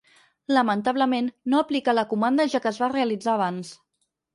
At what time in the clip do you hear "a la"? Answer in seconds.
1.95-2.07